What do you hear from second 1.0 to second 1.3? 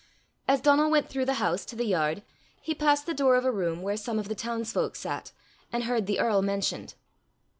through